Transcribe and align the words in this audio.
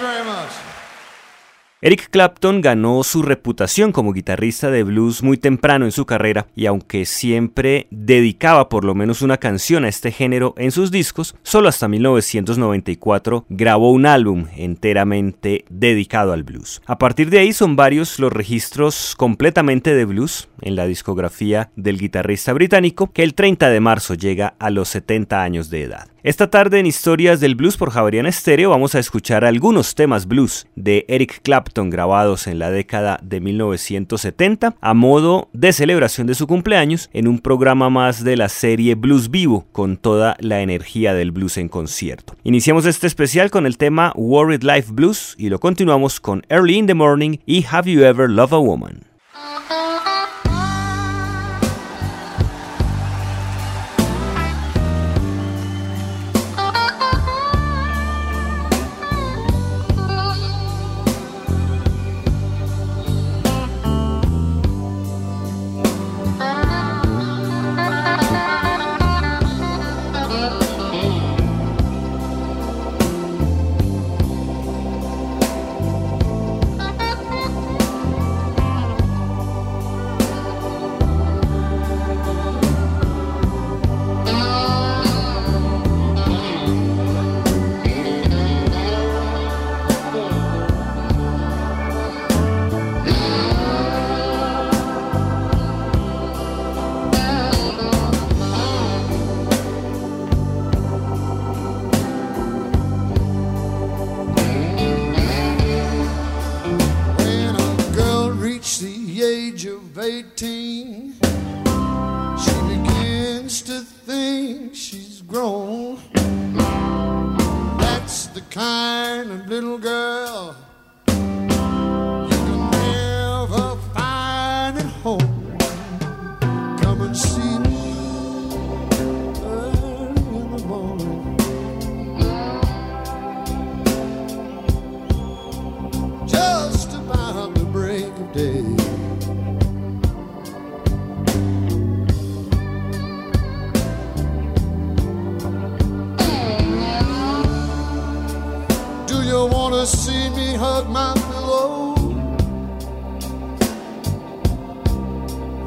Very 0.00 0.24
much. 0.24 0.52
Eric 1.82 1.99
Clapton 2.10 2.60
ganó 2.60 3.04
su 3.04 3.22
reputación 3.22 3.92
como 3.92 4.12
guitarrista 4.12 4.68
de 4.72 4.82
blues 4.82 5.22
muy 5.22 5.36
temprano 5.36 5.84
en 5.84 5.92
su 5.92 6.06
carrera 6.06 6.48
y 6.56 6.66
aunque 6.66 7.06
siempre 7.06 7.86
dedicaba 7.90 8.68
por 8.68 8.84
lo 8.84 8.96
menos 8.96 9.22
una 9.22 9.36
canción 9.36 9.84
a 9.84 9.88
este 9.88 10.10
género 10.10 10.54
en 10.58 10.72
sus 10.72 10.90
discos, 10.90 11.36
solo 11.44 11.68
hasta 11.68 11.86
1994 11.86 13.46
grabó 13.48 13.92
un 13.92 14.06
álbum 14.06 14.46
enteramente 14.56 15.64
dedicado 15.70 16.32
al 16.32 16.42
blues. 16.42 16.82
A 16.86 16.98
partir 16.98 17.30
de 17.30 17.38
ahí 17.38 17.52
son 17.52 17.76
varios 17.76 18.18
los 18.18 18.32
registros 18.32 19.14
completamente 19.16 19.94
de 19.94 20.04
blues 20.04 20.48
en 20.62 20.74
la 20.74 20.86
discografía 20.86 21.70
del 21.76 21.98
guitarrista 21.98 22.52
británico 22.52 23.12
que 23.12 23.22
el 23.22 23.34
30 23.34 23.70
de 23.70 23.80
marzo 23.80 24.14
llega 24.14 24.54
a 24.58 24.70
los 24.70 24.88
70 24.88 25.42
años 25.42 25.70
de 25.70 25.84
edad. 25.84 26.08
Esta 26.22 26.50
tarde 26.50 26.78
en 26.78 26.84
Historias 26.84 27.40
del 27.40 27.54
Blues 27.54 27.78
por 27.78 27.90
Javariana 27.90 28.28
Estéreo 28.28 28.68
vamos 28.68 28.94
a 28.94 28.98
escuchar 28.98 29.42
algunos 29.42 29.94
temas 29.94 30.26
blues 30.26 30.66
de 30.76 31.06
Eric 31.08 31.40
Clapton 31.42 31.88
grabados 32.00 32.46
en 32.46 32.58
la 32.58 32.70
década 32.70 33.20
de 33.22 33.40
1970 33.40 34.74
a 34.80 34.94
modo 34.94 35.50
de 35.52 35.70
celebración 35.74 36.26
de 36.26 36.34
su 36.34 36.46
cumpleaños 36.46 37.10
en 37.12 37.28
un 37.28 37.40
programa 37.40 37.90
más 37.90 38.24
de 38.24 38.38
la 38.38 38.48
serie 38.48 38.94
Blues 38.94 39.30
Vivo 39.30 39.66
con 39.70 39.98
toda 39.98 40.34
la 40.40 40.62
energía 40.62 41.12
del 41.12 41.30
blues 41.30 41.58
en 41.58 41.68
concierto. 41.68 42.36
Iniciamos 42.42 42.86
este 42.86 43.06
especial 43.06 43.50
con 43.50 43.66
el 43.66 43.76
tema 43.76 44.14
Worried 44.16 44.62
Life 44.62 44.92
Blues 44.92 45.34
y 45.36 45.50
lo 45.50 45.58
continuamos 45.58 46.20
con 46.20 46.42
Early 46.48 46.78
in 46.78 46.86
the 46.86 46.94
Morning 46.94 47.36
y 47.44 47.66
Have 47.70 47.92
You 47.92 48.02
Ever 48.02 48.30
Loved 48.30 48.54
a 48.54 48.58
Woman. 48.58 49.09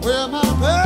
She's 0.03 0.11
doing 0.11 0.82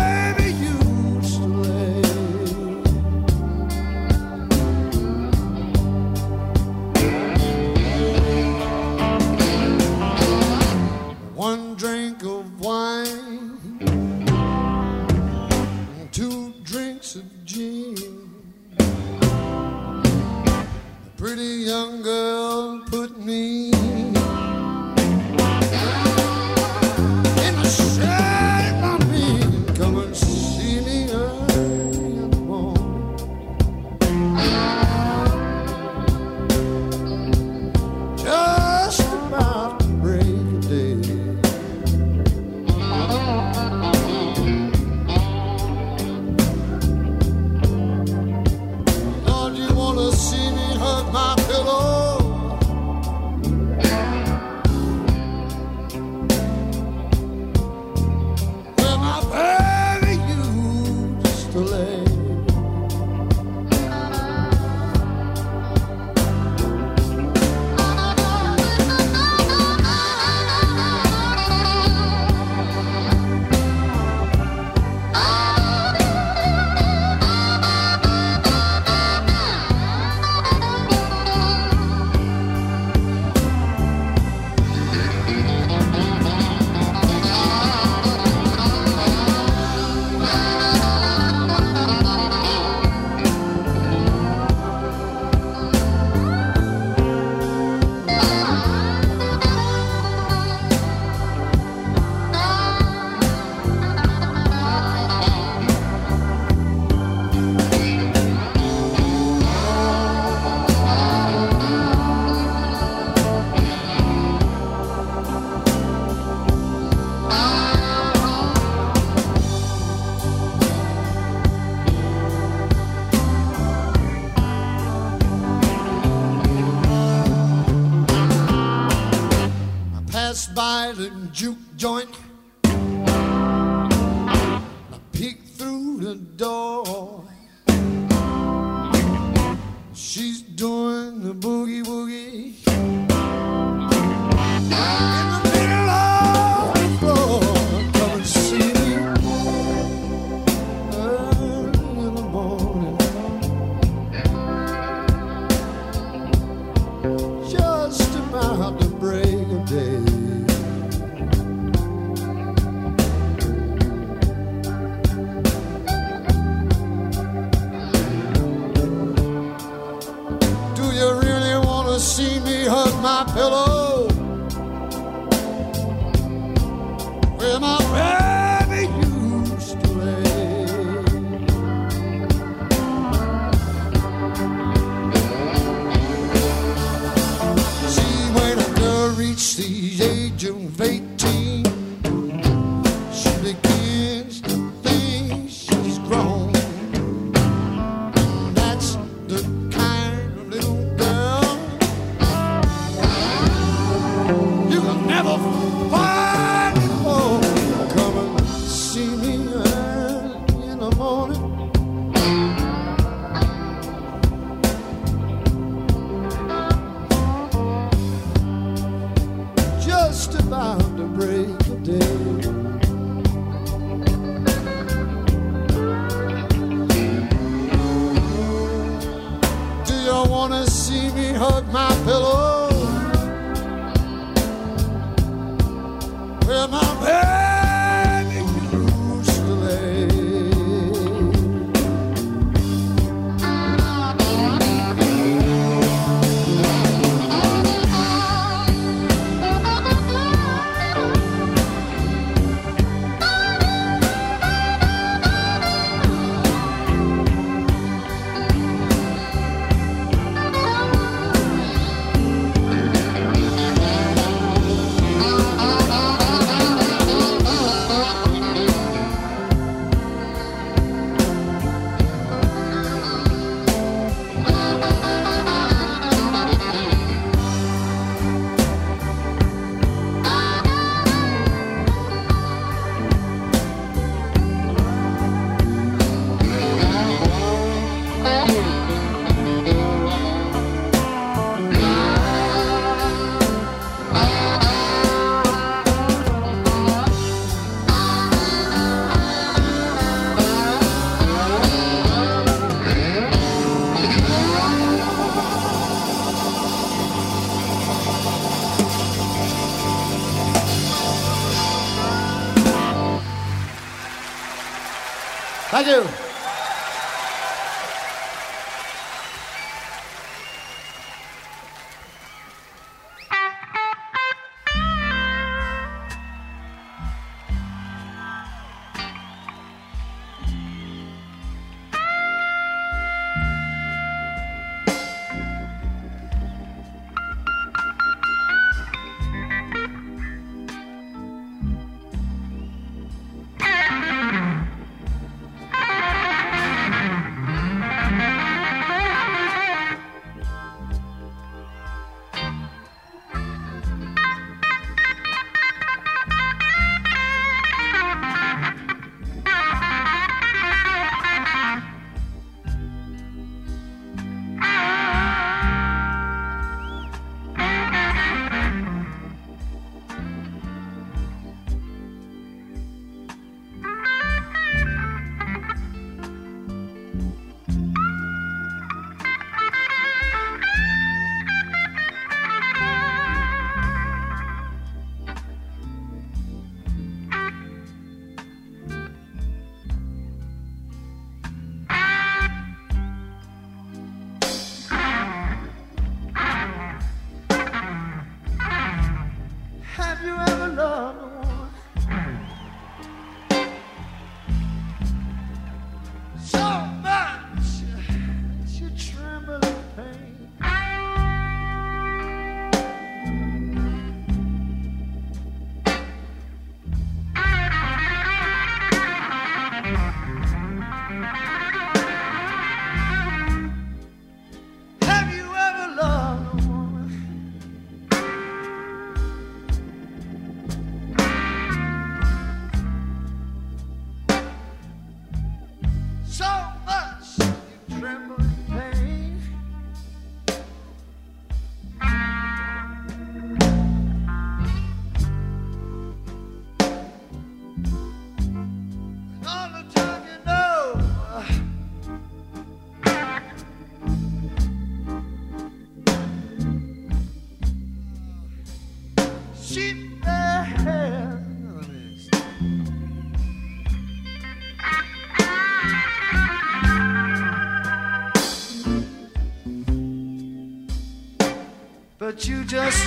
But 472.38 472.48
you 472.48 472.64
just, 472.66 473.04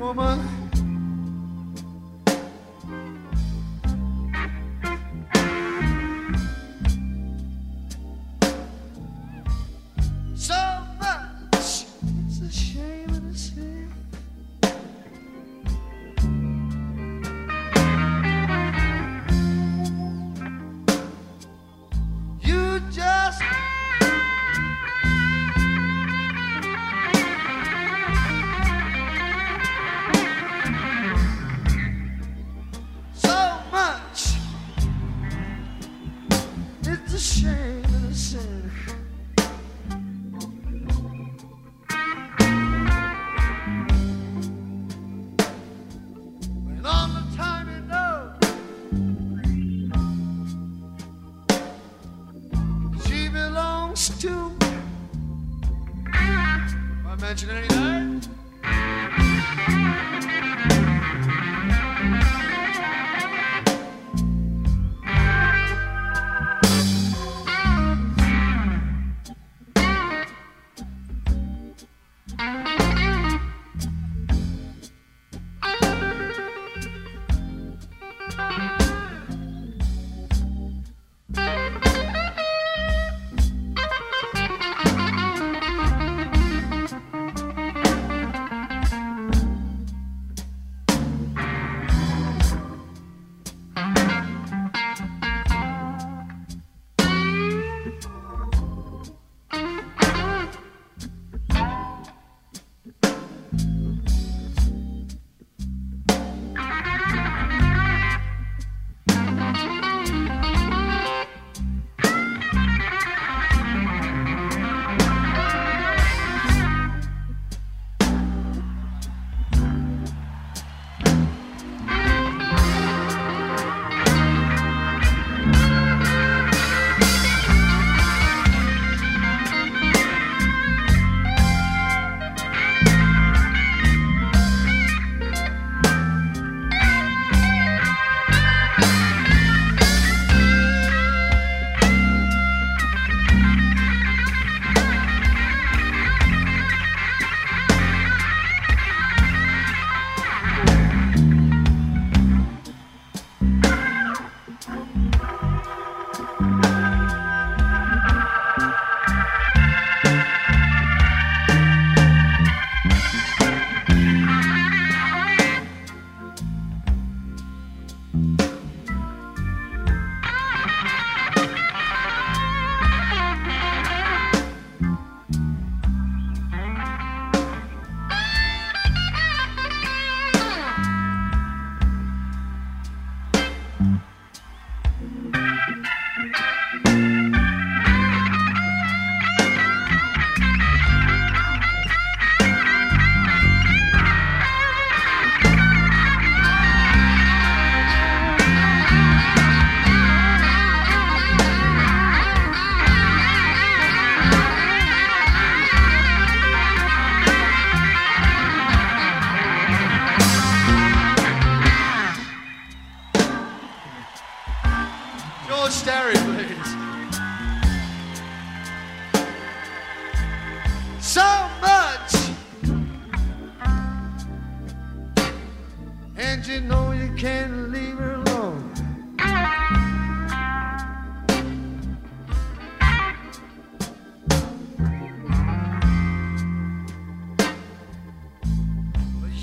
woman. 0.00 0.49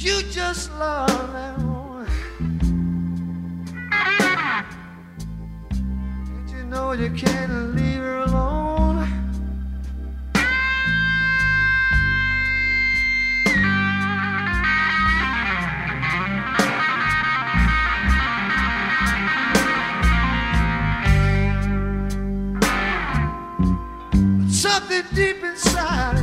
you 0.07 0.21
just 0.31 0.71
love 0.79 1.33
him. 1.35 2.07
And 6.33 6.49
you 6.49 6.63
know 6.63 6.93
you 6.93 7.09
can't 7.09 7.75
leave 7.75 7.99
her 7.99 8.19
alone. 8.19 9.05
But 24.39 24.51
something 24.51 25.03
deep 25.13 25.43
inside. 25.43 26.16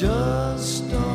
just 0.00 0.88
don't 0.90 1.09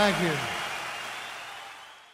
Thank 0.00 0.22
you. 0.22 0.49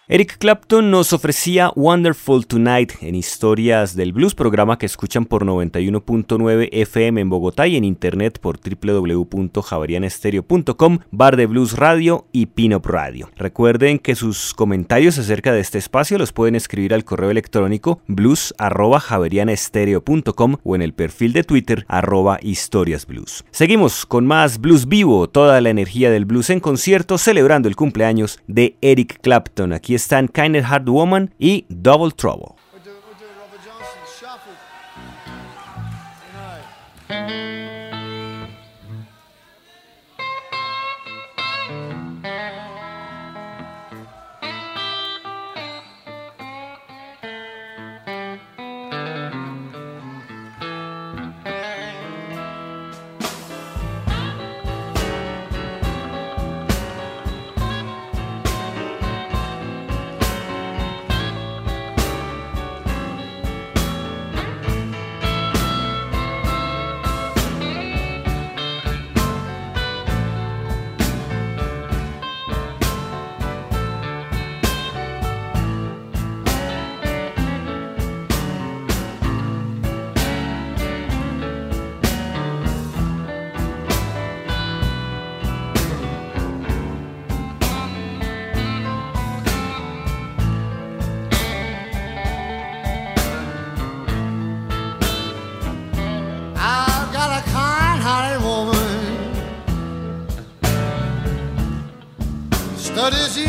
Eric 0.08 0.38
Clapton 0.38 0.92
nos 0.92 1.12
ofrecía 1.12 1.72
Wonderful 1.74 2.46
Tonight 2.46 2.92
en 3.00 3.16
Historias 3.16 3.96
del 3.96 4.12
Blues, 4.12 4.36
programa 4.36 4.78
que 4.78 4.86
escuchan 4.86 5.24
por 5.24 5.44
91.9 5.44 6.68
FM 6.70 7.22
en 7.22 7.28
Bogotá 7.28 7.66
y 7.66 7.74
en 7.74 7.82
internet 7.82 8.38
por 8.40 8.60
www.javerianestereo.com, 8.60 11.00
Bar 11.10 11.36
de 11.36 11.46
Blues 11.46 11.76
Radio 11.76 12.28
y 12.30 12.46
Pinop 12.46 12.86
Radio. 12.86 13.32
Recuerden 13.34 13.98
que 13.98 14.14
sus 14.14 14.54
comentarios 14.54 15.18
acerca 15.18 15.52
de 15.52 15.58
este 15.58 15.78
espacio 15.78 16.18
los 16.18 16.32
pueden 16.32 16.54
escribir 16.54 16.94
al 16.94 17.04
correo 17.04 17.32
electrónico 17.32 18.00
blues.javerianestereo.com 18.06 20.56
o 20.62 20.76
en 20.76 20.82
el 20.82 20.94
perfil 20.94 21.32
de 21.32 21.42
Twitter 21.42 21.84
arroba 21.88 22.38
historiasblues. 22.42 23.44
Seguimos 23.50 24.06
con 24.06 24.24
más 24.24 24.60
blues 24.60 24.86
vivo, 24.86 25.28
toda 25.28 25.60
la 25.60 25.70
energía 25.70 26.12
del 26.12 26.26
blues 26.26 26.50
en 26.50 26.60
concierto 26.60 27.18
celebrando 27.18 27.66
el 27.66 27.74
cumpleaños 27.74 28.38
de 28.46 28.76
Eric 28.80 29.18
Clapton. 29.20 29.72
Aquí 29.72 29.95
están 29.96 30.28
Kinder 30.28 30.64
Hard 30.64 30.88
Woman 30.88 31.35
y 31.38 31.66
Double 31.68 32.12
Trouble. 32.12 32.55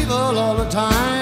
evil 0.07 0.39
all 0.39 0.55
the 0.55 0.69
time. 0.69 1.16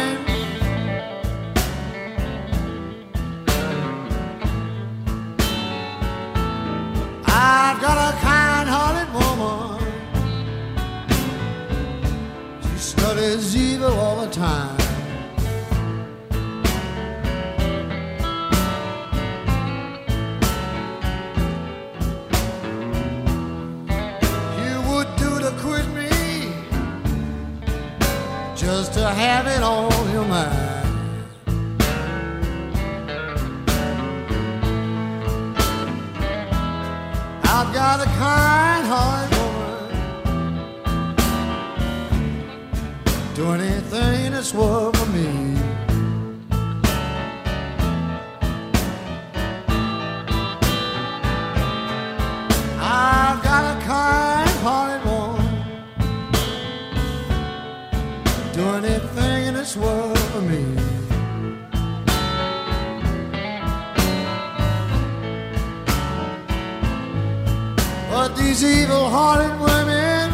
But 68.28 68.38
these 68.38 68.64
evil 68.64 69.08
hearted 69.08 69.54
women, 69.60 70.34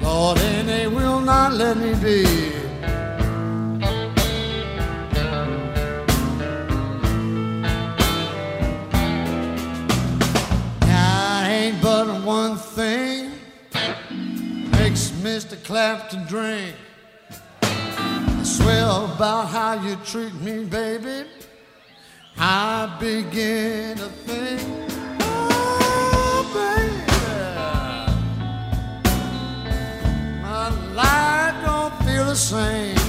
Lord, 0.00 0.38
and 0.38 0.68
they 0.68 0.86
will 0.86 1.18
not 1.18 1.52
let 1.52 1.76
me 1.78 1.94
be. 1.94 2.22
Now, 10.86 11.44
ain't 11.44 11.82
but 11.82 12.06
one 12.24 12.56
thing 12.56 13.32
makes 14.70 15.10
Mr. 15.24 15.60
Clapton 15.64 16.24
drink. 16.28 16.76
I 17.62 18.42
swear 18.44 18.84
about 19.12 19.48
how 19.48 19.72
you 19.84 19.96
treat 20.04 20.34
me, 20.34 20.66
baby. 20.66 21.26
I 22.38 22.96
begin 23.00 23.96
to 23.98 24.06
think 24.06 24.89
I 31.02 31.54
don't 31.64 31.94
feel 32.04 32.26
the 32.26 32.36
same. 32.36 32.99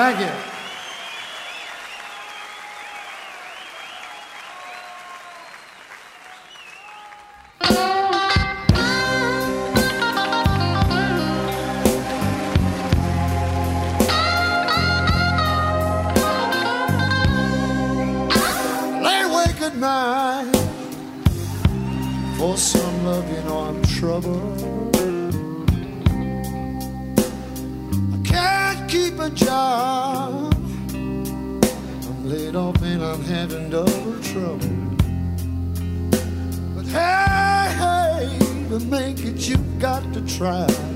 Thank 0.00 0.20
you. 0.20 0.39
trial. 40.40 40.89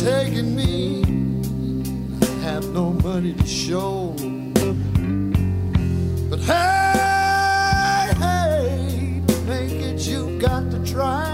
taking 0.00 0.56
me. 0.56 1.02
I 2.22 2.26
have 2.42 2.66
no 2.70 2.92
money 3.04 3.34
to 3.34 3.46
show. 3.46 4.14
But 6.30 6.40
hey, 6.40 8.12
hey, 8.16 9.22
to 9.26 9.40
make 9.42 9.72
it, 9.72 10.00
you 10.06 10.38
got 10.38 10.70
to 10.70 10.78
try. 10.86 11.29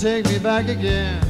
take 0.00 0.26
me 0.30 0.38
back 0.38 0.66
again. 0.70 1.20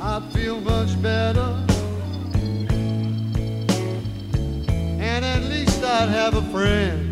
I 0.00 0.20
feel 0.32 0.60
much 0.60 1.00
better, 1.00 1.56
and 4.98 5.24
at 5.24 5.42
least 5.44 5.84
I'd 5.84 6.08
have 6.08 6.34
a 6.34 6.42
friend. 6.50 7.11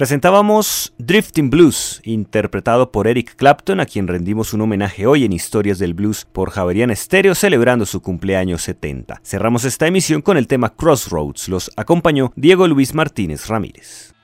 Presentábamos 0.00 0.94
Drifting 0.96 1.50
Blues, 1.50 2.00
interpretado 2.04 2.90
por 2.90 3.06
Eric 3.06 3.34
Clapton, 3.36 3.80
a 3.80 3.84
quien 3.84 4.08
rendimos 4.08 4.54
un 4.54 4.62
homenaje 4.62 5.06
hoy 5.06 5.26
en 5.26 5.34
Historias 5.34 5.78
del 5.78 5.92
Blues 5.92 6.24
por 6.24 6.52
Javerian 6.52 6.96
Stereo, 6.96 7.34
celebrando 7.34 7.84
su 7.84 8.00
cumpleaños 8.00 8.62
70. 8.62 9.20
Cerramos 9.22 9.66
esta 9.66 9.86
emisión 9.86 10.22
con 10.22 10.38
el 10.38 10.46
tema 10.46 10.74
Crossroads. 10.74 11.50
Los 11.50 11.70
acompañó 11.76 12.32
Diego 12.34 12.66
Luis 12.66 12.94
Martínez 12.94 13.46
Ramírez. 13.48 14.14